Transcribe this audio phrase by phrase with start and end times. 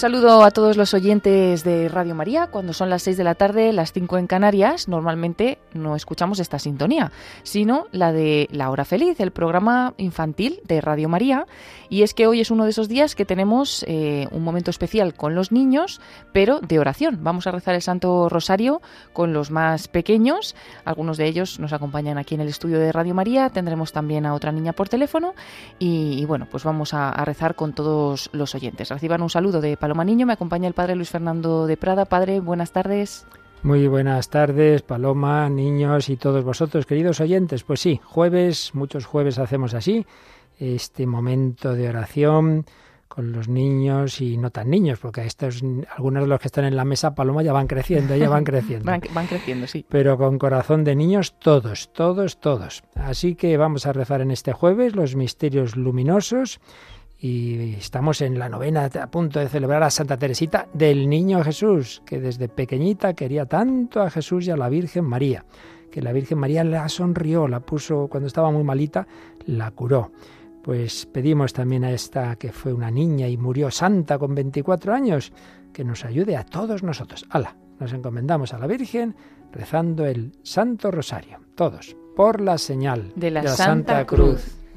[0.00, 2.46] Saludo a todos los oyentes de Radio María.
[2.46, 6.58] Cuando son las 6 de la tarde, las 5 en Canarias, normalmente no escuchamos esta
[6.58, 7.12] sintonía,
[7.42, 11.46] sino la de La Hora Feliz, el programa infantil de Radio María.
[11.90, 15.12] Y es que hoy es uno de esos días que tenemos eh, un momento especial
[15.12, 16.00] con los niños,
[16.32, 17.18] pero de oración.
[17.20, 18.80] Vamos a rezar el Santo Rosario
[19.12, 20.56] con los más pequeños.
[20.86, 23.50] Algunos de ellos nos acompañan aquí en el estudio de Radio María.
[23.50, 25.34] Tendremos también a otra niña por teléfono.
[25.78, 28.88] Y, bueno, pues vamos a, rezar con todos los oyentes.
[28.88, 30.26] Reciban un saludo de Niño.
[30.26, 32.04] Me acompaña el padre Luis Fernando de Prada.
[32.04, 33.26] Padre, buenas tardes.
[33.62, 37.62] Muy buenas tardes, Paloma, niños y todos vosotros, queridos oyentes.
[37.62, 40.06] Pues sí, jueves, muchos jueves hacemos así,
[40.58, 42.64] este momento de oración
[43.06, 45.62] con los niños y no tan niños, porque estos,
[45.94, 48.86] algunos de los que están en la mesa, Paloma, ya van creciendo, ya van creciendo.
[48.90, 49.84] van, van creciendo, sí.
[49.88, 52.82] Pero con corazón de niños, todos, todos, todos.
[52.94, 56.60] Así que vamos a rezar en este jueves los misterios luminosos
[57.20, 62.02] y estamos en la novena a punto de celebrar a Santa Teresita del Niño Jesús,
[62.06, 65.44] que desde pequeñita quería tanto a Jesús y a la Virgen María,
[65.90, 69.06] que la Virgen María la sonrió, la puso cuando estaba muy malita,
[69.44, 70.12] la curó.
[70.62, 75.32] Pues pedimos también a esta que fue una niña y murió santa con 24 años,
[75.74, 77.26] que nos ayude a todos nosotros.
[77.28, 77.56] ¡Hala!
[77.78, 79.14] Nos encomendamos a la Virgen
[79.52, 84.59] rezando el Santo Rosario, todos, por la señal de la, Santa, Cruz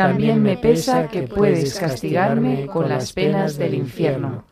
[0.00, 4.44] también me pesa que puedes castigarme con las penas del infierno.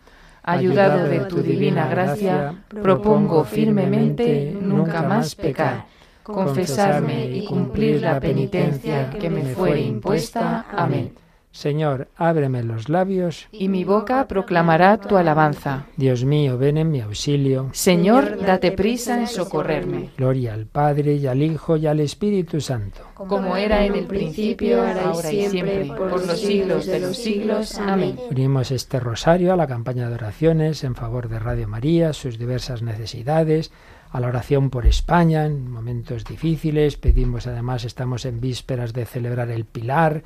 [0.43, 5.87] Ayudado de tu divina gracia, propongo firmemente nunca más pecar,
[6.23, 10.67] confesarme y cumplir la penitencia que me fue impuesta.
[10.71, 11.15] Amén.
[11.51, 13.49] Señor, ábreme los labios.
[13.51, 15.87] Y mi boca proclamará tu alabanza.
[15.97, 17.71] Dios mío, ven en mi auxilio.
[17.73, 20.11] Señor, date prisa en socorrerme.
[20.17, 23.01] Gloria al Padre y al Hijo y al Espíritu Santo.
[23.15, 27.79] Como era en el principio, ahora y siempre, por los siglos de los siglos.
[27.79, 28.17] Amén.
[28.31, 32.83] Unimos este rosario a la campaña de oraciones en favor de Radio María, sus diversas
[32.83, 33.73] necesidades,
[34.11, 36.97] a la oración por España en momentos difíciles.
[36.97, 40.23] Pedimos además, estamos en vísperas de celebrar el Pilar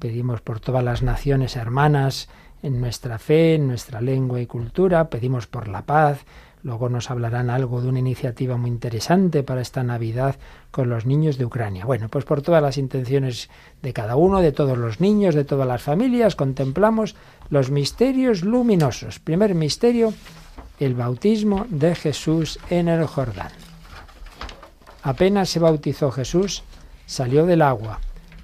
[0.00, 2.28] pedimos por todas las naciones hermanas
[2.62, 6.24] en nuestra fe, en nuestra lengua y cultura, pedimos por la paz,
[6.62, 10.36] luego nos hablarán algo de una iniciativa muy interesante para esta Navidad
[10.70, 11.84] con los niños de Ucrania.
[11.84, 13.48] Bueno, pues por todas las intenciones
[13.82, 17.14] de cada uno, de todos los niños, de todas las familias, contemplamos
[17.48, 19.20] los misterios luminosos.
[19.20, 20.12] Primer misterio,
[20.78, 23.52] el bautismo de Jesús en el Jordán.
[25.02, 26.62] Apenas se bautizó Jesús,
[27.06, 28.00] salió del agua,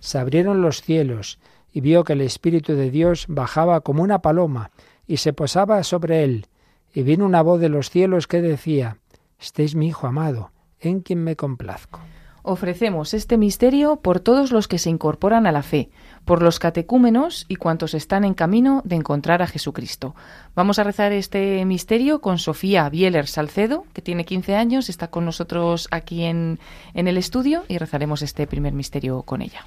[0.06, 1.40] se abrieron los cielos,
[1.72, 4.70] y vio que el Espíritu de Dios bajaba como una paloma
[5.04, 6.46] y se posaba sobre él.
[6.94, 8.98] Y vino una voz de los cielos que decía,
[9.40, 11.98] Este es mi Hijo amado, en quien me complazco.
[12.44, 15.90] Ofrecemos este misterio por todos los que se incorporan a la fe,
[16.24, 20.14] por los catecúmenos y cuantos están en camino de encontrar a Jesucristo.
[20.54, 25.24] Vamos a rezar este misterio con Sofía Bieler Salcedo, que tiene 15 años, está con
[25.24, 26.60] nosotros aquí en,
[26.94, 29.66] en el estudio y rezaremos este primer misterio con ella.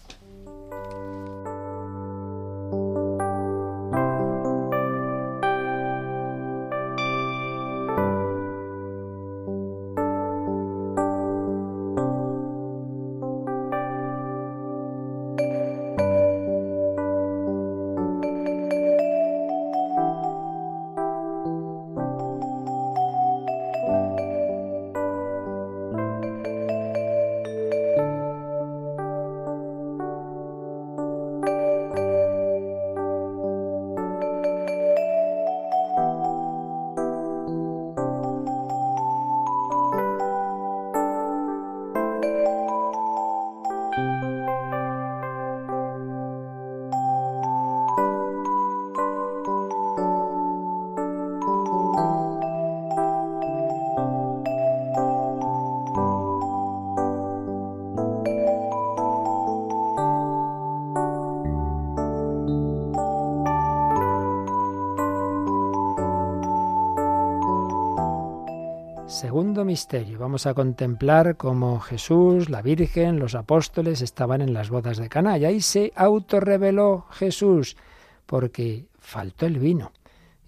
[69.71, 70.19] Misterio.
[70.19, 75.37] Vamos a contemplar cómo Jesús, la Virgen, los apóstoles estaban en las bodas de Caná
[75.37, 77.77] y ahí se autorreveló Jesús
[78.25, 79.93] porque faltó el vino.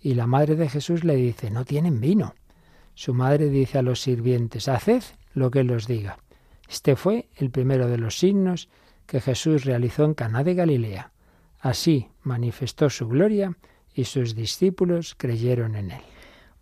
[0.02, 2.36] Y la madre de Jesús le dice, no tienen vino.
[2.96, 5.04] Su madre dice a los sirvientes, haced
[5.34, 6.18] lo que él os diga.
[6.68, 8.68] Este fue el primero de los signos
[9.06, 11.14] que Jesús realizó en Caná de Galilea.
[11.62, 13.56] Así manifestó su gloria
[13.96, 16.13] y sus discípulos creyeron en él.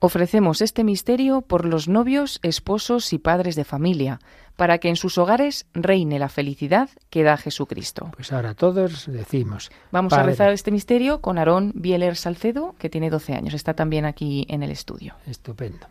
[0.04, 4.20] Ofrecemos este misterio por los novios, esposos y padres de familia,
[4.56, 8.10] para que en sus hogares reine la felicidad que da Jesucristo.
[8.16, 9.72] Pues ahora todos decimos.
[9.92, 13.54] Vamos a rezar este misterio con Aarón Bieler Salcedo, que tiene 12 años.
[13.54, 15.14] Está también aquí en el estudio.
[15.28, 15.86] Estupendo.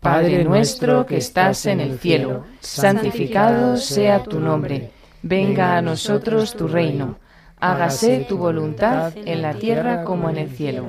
[0.00, 4.90] Padre nuestro que estás en el cielo, santificado sea tu nombre.
[5.22, 7.20] Venga a nosotros tu reino.
[7.60, 10.88] Hágase tu voluntad en la tierra como en el cielo.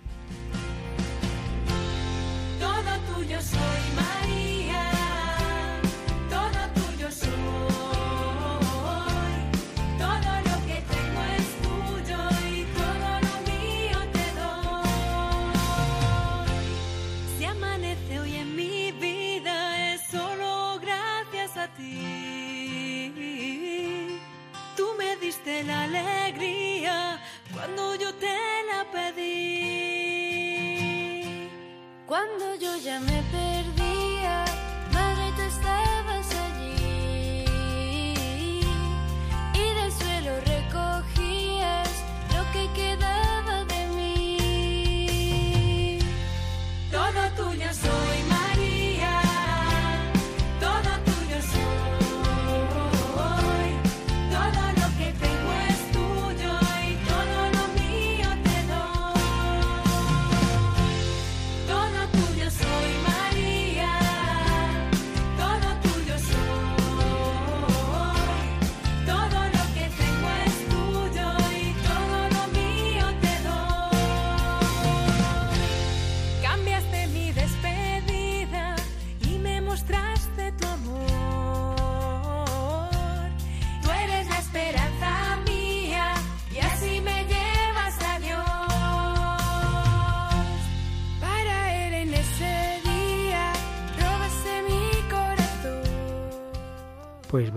[25.63, 27.17] La alegría
[27.53, 28.35] cuando yo te
[28.67, 29.21] la pedí.
[32.05, 33.80] Cuando yo ya me perdía,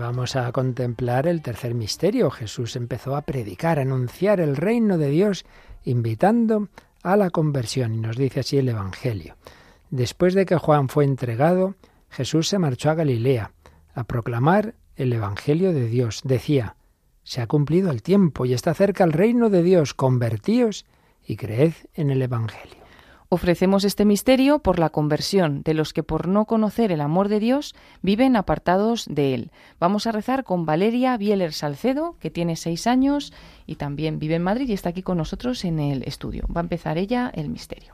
[0.05, 2.29] vamos a contemplar el tercer misterio.
[2.29, 5.45] Jesús empezó a predicar, a anunciar el reino de Dios,
[5.83, 6.69] invitando
[7.01, 7.95] a la conversión.
[7.95, 9.35] Y nos dice así el Evangelio.
[9.89, 11.75] Después de que Juan fue entregado,
[12.09, 13.51] Jesús se marchó a Galilea
[13.93, 16.21] a proclamar el Evangelio de Dios.
[16.23, 16.75] Decía,
[17.23, 19.95] se ha cumplido el tiempo y está cerca el reino de Dios.
[19.95, 20.85] Convertíos
[21.25, 22.84] y creed en el Evangelio.
[23.35, 27.41] Ofrecemos este misterio por la conversión de los que por no conocer el amor de
[27.41, 29.51] Dios viven apartados de Él.
[29.77, 33.33] Vamos a rezar con Valeria Bieler Salcedo, que tiene seis años
[33.65, 36.45] y también vive en Madrid y está aquí con nosotros en el estudio.
[36.47, 37.93] Va a empezar ella el misterio.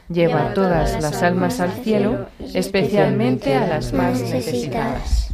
[0.13, 5.33] Lleva todas las almas al cielo, especialmente a las más necesitadas.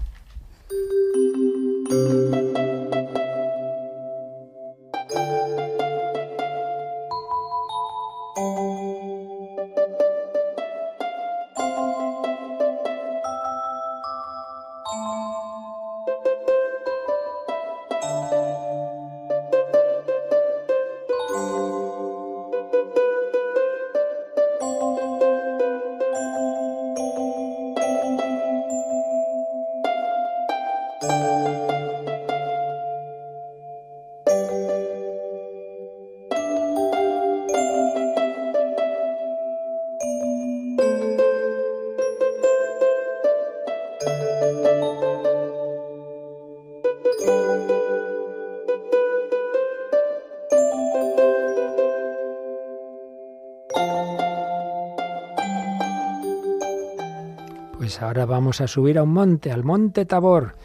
[58.17, 60.55] Ahora vamos a subir a un monte, al monte Tabor,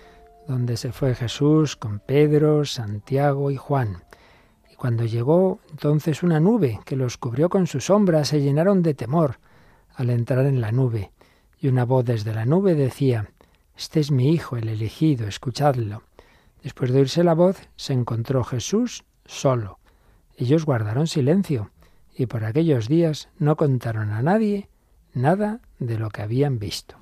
[0.49, 4.05] donde se fue Jesús con Pedro, Santiago y Juan.
[4.73, 8.95] Y cuando llegó entonces una nube que los cubrió con su sombra, se llenaron de
[8.95, 9.39] temor
[9.95, 11.13] al entrar en la nube.
[11.61, 13.29] Y una voz desde la nube decía,
[13.77, 16.05] Este es mi Hijo, el elegido, escuchadlo.
[16.63, 19.79] Después de oírse la voz, se encontró Jesús solo.
[20.39, 21.71] Ellos guardaron silencio
[22.17, 24.71] y por aquellos días no contaron a nadie
[25.13, 26.97] nada de lo que habían visto.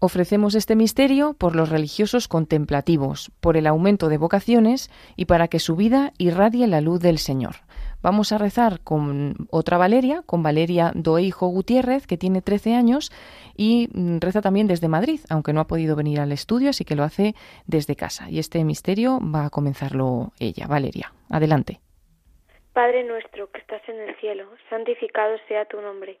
[0.00, 5.58] Ofrecemos este misterio por los religiosos contemplativos, por el aumento de vocaciones y para que
[5.58, 7.56] su vida irradie la luz del Señor.
[8.00, 13.10] Vamos a rezar con otra Valeria, con Valeria Doeijo Gutiérrez, que tiene 13 años
[13.56, 16.94] y mm, reza también desde Madrid, aunque no ha podido venir al estudio, así que
[16.94, 17.34] lo hace
[17.66, 18.30] desde casa.
[18.30, 20.68] Y este misterio va a comenzarlo ella.
[20.68, 21.80] Valeria, adelante.
[22.72, 26.20] Padre nuestro que estás en el cielo, santificado sea tu nombre.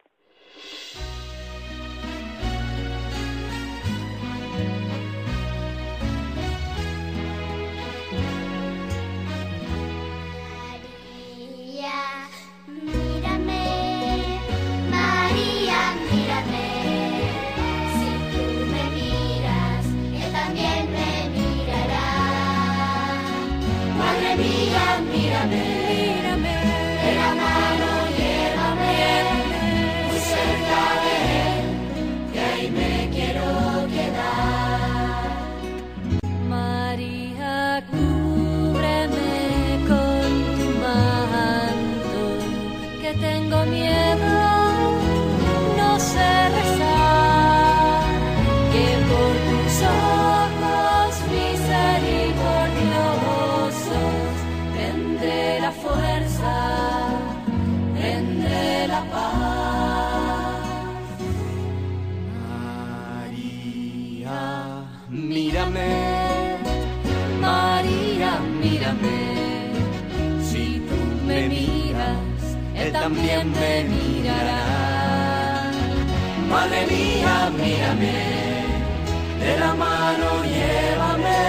[12.67, 13.65] Mírame,
[14.89, 15.79] María,
[16.11, 16.67] mírame.
[17.97, 19.85] Si tú me miras,
[20.23, 22.07] Él también me mirará.
[23.97, 25.80] Madre mía, mírame.
[43.61, 44.10] 少年。
[73.01, 75.71] También me mirará.
[76.47, 78.13] Madre mía, mírame,
[79.43, 81.41] de la mano llévame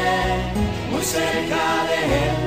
[0.91, 2.41] muy cerca de Él,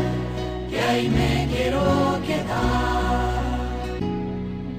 [0.72, 1.84] que ahí me quiero
[2.26, 3.44] quedar.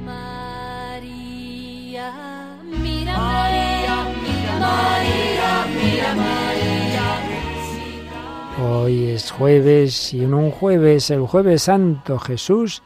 [0.05, 2.11] María,
[2.65, 3.19] mírame.
[3.19, 7.07] María, mira, María, mira, María.
[8.69, 12.83] Hoy es jueves y en un jueves, el jueves santo, Jesús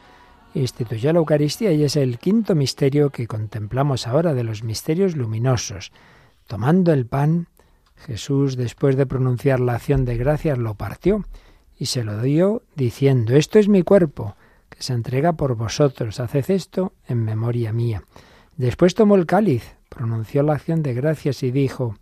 [0.53, 5.91] instituyó la Eucaristía y es el quinto misterio que contemplamos ahora de los misterios luminosos.
[6.47, 7.47] Tomando el pan,
[7.95, 11.23] Jesús, después de pronunciar la acción de gracias, lo partió
[11.77, 14.35] y se lo dio diciendo, Esto es mi cuerpo,
[14.69, 18.03] que se entrega por vosotros, haced esto en memoria mía.
[18.57, 21.95] Después tomó el cáliz, pronunció la acción de gracias y dijo,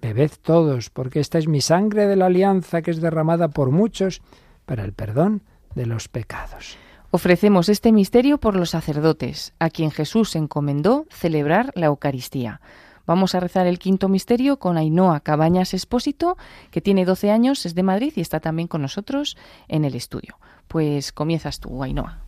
[0.00, 4.20] Bebed todos, porque esta es mi sangre de la alianza que es derramada por muchos
[4.66, 5.42] para el perdón
[5.74, 6.76] de los pecados.
[7.14, 12.62] Ofrecemos este misterio por los sacerdotes, a quien Jesús encomendó celebrar la Eucaristía.
[13.04, 16.38] Vamos a rezar el quinto misterio con Ainhoa Cabañas Espósito,
[16.70, 19.36] que tiene 12 años, es de Madrid y está también con nosotros
[19.68, 20.38] en el estudio.
[20.68, 22.20] Pues comienzas tú, Ainhoa.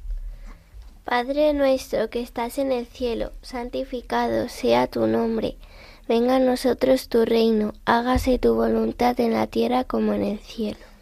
[1.06, 5.56] Padre nuestro que estás en el cielo, santificado sea tu nombre.
[6.06, 10.93] Venga a nosotros tu reino, hágase tu voluntad en la tierra como en el cielo.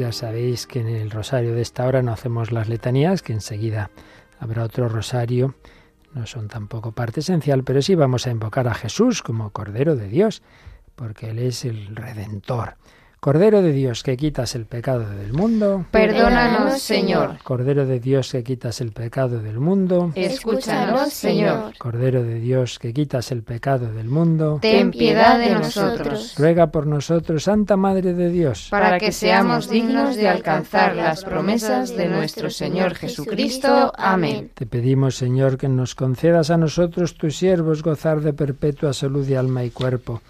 [0.00, 3.90] Ya sabéis que en el rosario de esta hora no hacemos las letanías, que enseguida
[4.38, 5.54] habrá otro rosario.
[6.14, 10.08] No son tampoco parte esencial, pero sí vamos a invocar a Jesús como Cordero de
[10.08, 10.42] Dios,
[10.96, 12.76] porque Él es el Redentor.
[13.20, 15.84] Cordero de Dios que quitas el pecado del mundo.
[15.90, 17.36] Perdónanos, Señor.
[17.42, 20.10] Cordero de Dios que quitas el pecado del mundo.
[20.14, 21.76] Escúchanos, Señor.
[21.76, 24.58] Cordero de Dios que quitas el pecado del mundo.
[24.62, 26.34] Ten piedad de nosotros.
[26.38, 28.68] Ruega por nosotros, Santa Madre de Dios.
[28.70, 33.92] Para que seamos dignos de alcanzar las promesas de nuestro Señor Jesucristo.
[33.98, 34.50] Amén.
[34.54, 39.36] Te pedimos, Señor, que nos concedas a nosotros, tus siervos, gozar de perpetua salud de
[39.36, 40.22] alma y cuerpo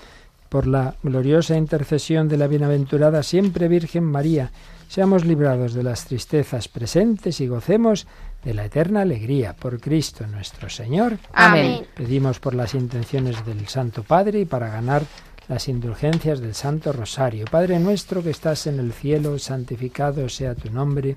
[0.51, 4.51] por la gloriosa intercesión de la bienaventurada siempre Virgen María,
[4.89, 8.07] seamos librados de las tristezas presentes y gocemos
[8.45, 11.19] de la eterna alegría por Cristo nuestro Señor.
[11.33, 11.87] Amén.
[11.95, 15.05] Pedimos por las intenciones del Santo Padre y para ganar
[15.49, 17.45] las indulgencias del Santo Rosario.
[17.51, 21.17] Padre nuestro que estás en el cielo, santificado sea tu nombre.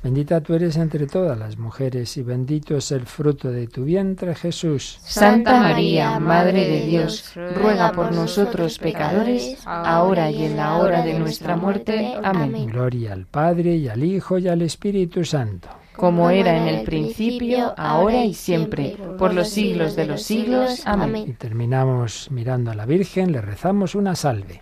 [0.00, 4.36] Bendita tú eres entre todas las mujeres y bendito es el fruto de tu vientre
[4.36, 5.00] Jesús.
[5.02, 11.18] Santa María, Madre de Dios, ruega por nosotros pecadores, ahora y en la hora de
[11.18, 12.14] nuestra muerte.
[12.22, 12.66] Amén.
[12.66, 15.68] Gloria al Padre y al Hijo y al Espíritu Santo.
[15.96, 20.78] Como era en el principio, ahora y siempre, por los siglos de los siglos.
[20.78, 21.36] Y Amén.
[21.36, 24.60] terminamos mirando a la Virgen, le rezamos una salve.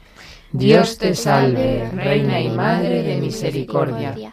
[0.50, 4.32] Dios te salve, Reina y Madre de Misericordia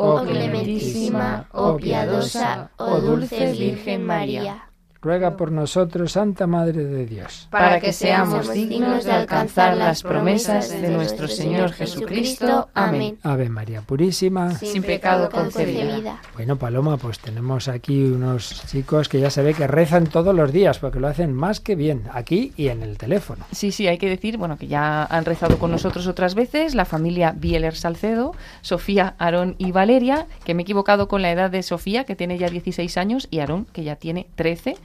[0.00, 4.69] oh clementísima, oh piadosa, oh dulce Virgen María.
[5.02, 7.48] Ruega por nosotros, Santa Madre de Dios.
[7.50, 12.68] Para que seamos dignos de alcanzar las promesas de nuestro Señor Jesucristo.
[12.74, 13.16] Amén.
[13.22, 14.50] Ave María Purísima.
[14.50, 16.20] Sin pecado concebida.
[16.34, 20.52] Bueno, Paloma, pues tenemos aquí unos chicos que ya se ve que rezan todos los
[20.52, 23.46] días, porque lo hacen más que bien, aquí y en el teléfono.
[23.52, 26.84] Sí, sí, hay que decir, bueno, que ya han rezado con nosotros otras veces, la
[26.84, 31.62] familia Bieler Salcedo, Sofía, Aarón y Valeria, que me he equivocado con la edad de
[31.62, 34.76] Sofía, que tiene ya 16 años, y Aarón, que ya tiene 13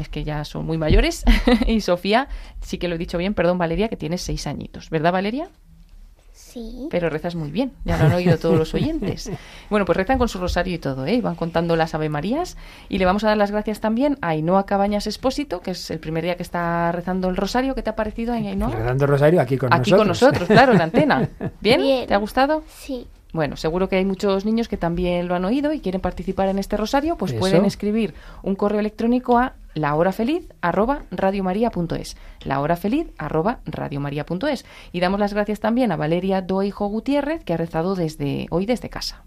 [0.00, 1.24] es que ya son muy mayores.
[1.66, 2.28] y Sofía,
[2.60, 4.90] sí que lo he dicho bien, perdón, Valeria, que tiene seis añitos.
[4.90, 5.48] ¿Verdad, Valeria?
[6.32, 6.88] Sí.
[6.90, 9.30] Pero rezas muy bien, ya lo han oído todos los oyentes.
[9.68, 11.20] Bueno, pues rezan con su rosario y todo, ¿eh?
[11.20, 12.56] Van contando las Ave Marías.
[12.88, 15.98] Y le vamos a dar las gracias también a Ainhoa Cabañas Expósito, que es el
[15.98, 17.74] primer día que está rezando el rosario.
[17.74, 18.70] ¿Qué te ha parecido, Ainhoa?
[18.70, 19.98] Rezando el rosario aquí con Aquí nosotros.
[19.98, 21.28] con nosotros, claro, en la antena.
[21.60, 21.80] ¿Bien?
[21.80, 22.06] Bien.
[22.06, 22.62] ¿Te ha gustado?
[22.68, 23.06] Sí.
[23.36, 26.58] Bueno, seguro que hay muchos niños que también lo han oído y quieren participar en
[26.58, 27.38] este rosario, pues Eso.
[27.38, 32.16] pueden escribir un correo electrónico a lahorafeliz@radiomaria.es.
[32.44, 34.64] lahorafeliz@radiomaria.es.
[34.90, 38.88] Y damos las gracias también a Valeria Doijo Gutiérrez que ha rezado desde hoy desde
[38.88, 39.22] casa.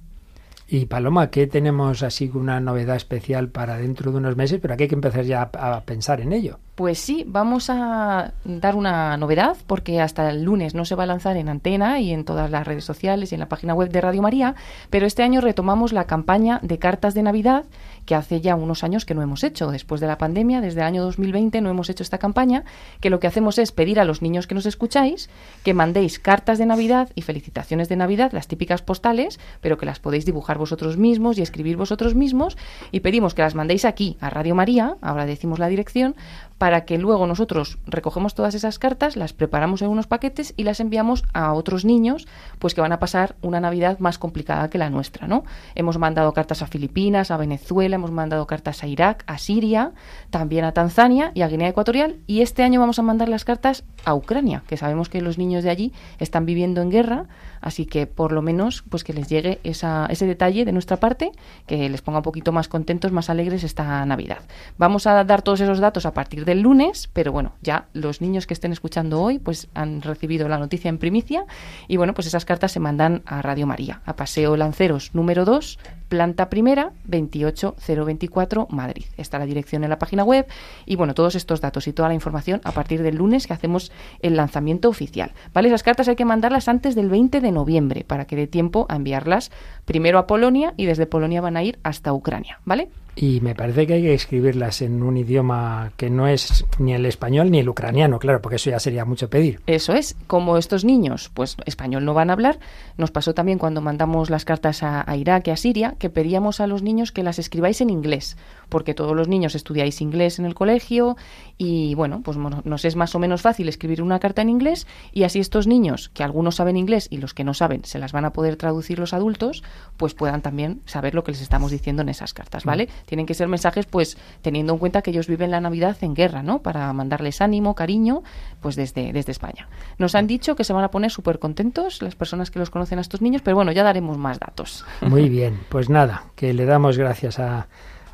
[0.67, 4.57] Y Paloma, ¿qué tenemos así una novedad especial para dentro de unos meses?
[4.59, 6.57] Pero aquí hay que empezar ya a, a pensar en ello.
[6.79, 11.07] Pues sí, vamos a dar una novedad porque hasta el lunes no se va a
[11.07, 13.99] lanzar en antena y en todas las redes sociales y en la página web de
[13.99, 14.55] Radio María,
[14.89, 17.65] pero este año retomamos la campaña de cartas de Navidad
[18.05, 19.71] que hace ya unos años que no hemos hecho.
[19.71, 22.63] Después de la pandemia, desde el año 2020 no hemos hecho esta campaña,
[23.01, 25.29] que lo que hacemos es pedir a los niños que nos escucháis
[25.63, 29.99] que mandéis cartas de Navidad y felicitaciones de Navidad, las típicas postales, pero que las
[29.99, 32.57] podéis dibujar vosotros mismos y escribir vosotros mismos,
[32.91, 36.15] y pedimos que las mandéis aquí a Radio María, ahora decimos la dirección,
[36.59, 40.81] para que luego nosotros recogemos todas esas cartas, las preparamos en unos paquetes y las
[40.81, 42.27] enviamos a otros niños,
[42.59, 45.45] pues que van a pasar una Navidad más complicada que la nuestra, ¿no?
[45.73, 49.93] Hemos mandado cartas a Filipinas, a Venezuela, hemos mandado cartas a Irak, a Siria,
[50.29, 53.85] también a Tanzania y a Guinea Ecuatorial y este año vamos a mandar las cartas
[54.03, 57.27] a Ucrania, que sabemos que los niños de allí están viviendo en guerra,
[57.61, 61.31] así que por lo menos pues que les llegue esa, ese detalle de nuestra parte,
[61.67, 64.39] que les ponga un poquito más contentos, más alegres esta Navidad.
[64.77, 68.21] Vamos a dar todos esos datos a partir de del lunes, pero bueno, ya los
[68.21, 71.45] niños que estén escuchando hoy pues han recibido la noticia en primicia
[71.87, 75.77] y bueno, pues esas cartas se mandan a Radio María, a Paseo Lanceros número 2,
[76.09, 79.05] planta primera, 28024 Madrid.
[79.17, 80.47] Está la dirección en la página web
[80.85, 83.91] y bueno, todos estos datos y toda la información a partir del lunes que hacemos
[84.21, 85.31] el lanzamiento oficial.
[85.53, 85.69] ¿Vale?
[85.69, 88.95] Esas cartas hay que mandarlas antes del 20 de noviembre para que dé tiempo a
[88.95, 89.51] enviarlas
[89.85, 92.89] primero a Polonia y desde Polonia van a ir hasta Ucrania, ¿vale?
[93.21, 97.05] Y me parece que hay que escribirlas en un idioma que no es ni el
[97.05, 99.59] español ni el ucraniano, claro, porque eso ya sería mucho pedir.
[99.67, 102.59] Eso es, como estos niños, pues español no van a hablar,
[102.95, 106.67] nos pasó también cuando mandamos las cartas a, Irak y a Siria, que pedíamos a
[106.67, 108.37] los niños que las escribáis en inglés,
[108.69, 111.17] porque todos los niños estudiáis inglés en el colegio
[111.57, 115.23] y bueno, pues nos es más o menos fácil escribir una carta en inglés y
[115.23, 118.25] así estos niños, que algunos saben inglés y los que no saben se las van
[118.25, 119.63] a poder traducir los adultos,
[119.97, 122.85] pues puedan también saber lo que les estamos diciendo en esas cartas, ¿vale?
[122.85, 123.05] Mm.
[123.05, 126.43] Tienen que ser mensajes pues teniendo en cuenta que ellos viven la Navidad en guerra,
[126.43, 126.61] ¿no?
[126.61, 128.23] Para mandarles ánimo, cariño,
[128.61, 129.67] pues desde, desde España.
[129.97, 132.99] Nos han dicho que se van a poner súper contentos las personas que los conocen
[132.99, 134.85] a estos niños, pero bueno, ya daremos más datos.
[135.01, 137.67] Muy bien, pues nada, que le damos gracias a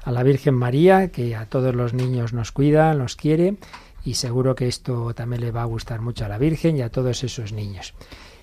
[0.06, 3.56] a la Virgen María, que a todos los niños nos cuida, nos quiere,
[4.06, 6.89] y seguro que esto también le va a gustar mucho a la Virgen y a
[6.89, 7.93] todos esos niños.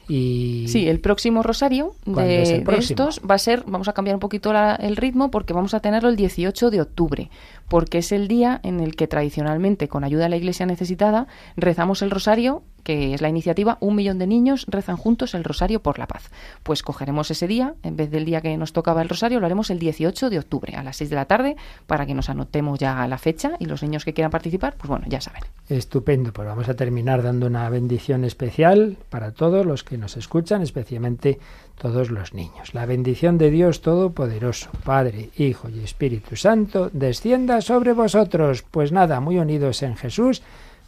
[0.08, 0.66] Y...
[0.66, 4.96] Sí, el próximo rosario de, estos va a ser, vamos a cambiar un poquito el
[4.96, 7.30] ritmo porque vamos a tenerlo el 18 de octubre,
[7.68, 12.02] porque es el día en el que tradicionalmente, con ayuda de la Iglesia necesitada, rezamos
[12.02, 15.98] el rosario que es la iniciativa Un millón de niños rezan juntos el Rosario por
[15.98, 16.30] la Paz.
[16.62, 19.70] Pues cogeremos ese día, en vez del día que nos tocaba el Rosario, lo haremos
[19.70, 21.56] el 18 de octubre a las 6 de la tarde
[21.86, 25.06] para que nos anotemos ya la fecha y los niños que quieran participar, pues bueno,
[25.08, 25.42] ya saben.
[25.68, 30.62] Estupendo, pues vamos a terminar dando una bendición especial para todos los que nos escuchan,
[30.62, 31.38] especialmente
[31.80, 32.74] todos los niños.
[32.74, 38.64] La bendición de Dios Todopoderoso, Padre, Hijo y Espíritu Santo, descienda sobre vosotros.
[38.70, 40.42] Pues nada, muy unidos en Jesús,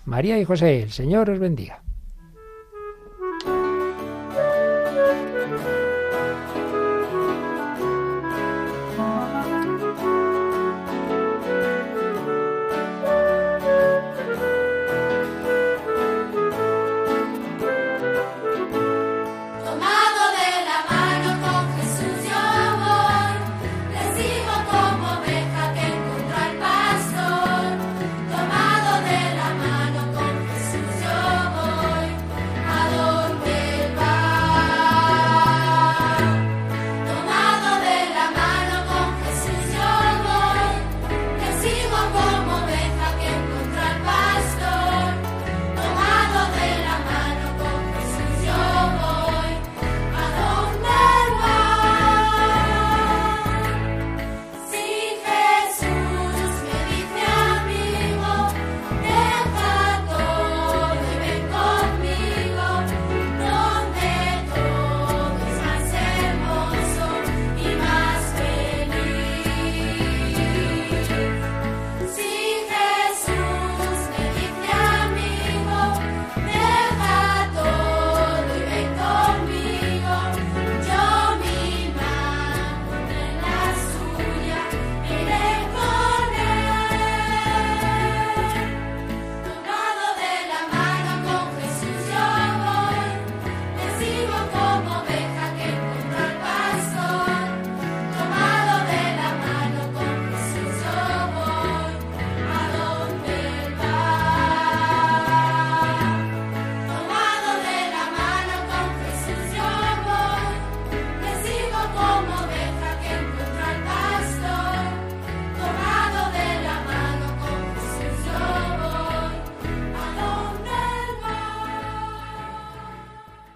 [0.05, 1.84] María y José, el Señor os bendiga.